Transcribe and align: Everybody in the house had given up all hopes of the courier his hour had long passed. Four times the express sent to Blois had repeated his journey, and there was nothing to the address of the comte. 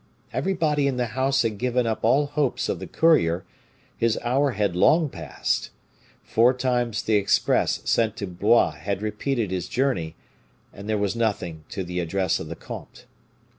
Everybody 0.33 0.87
in 0.87 0.97
the 0.97 1.05
house 1.13 1.43
had 1.43 1.59
given 1.59 1.85
up 1.85 1.99
all 2.03 2.25
hopes 2.25 2.69
of 2.69 2.79
the 2.79 2.87
courier 2.87 3.45
his 3.95 4.17
hour 4.23 4.53
had 4.53 4.75
long 4.75 5.09
passed. 5.11 5.69
Four 6.23 6.55
times 6.55 7.03
the 7.03 7.13
express 7.17 7.87
sent 7.87 8.17
to 8.17 8.25
Blois 8.25 8.71
had 8.71 9.03
repeated 9.03 9.51
his 9.51 9.69
journey, 9.69 10.15
and 10.73 10.89
there 10.89 10.97
was 10.97 11.15
nothing 11.15 11.65
to 11.69 11.83
the 11.83 11.99
address 11.99 12.39
of 12.39 12.47
the 12.47 12.55
comte. 12.55 13.05